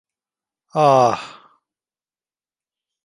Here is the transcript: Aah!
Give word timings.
Aah! 0.83 1.21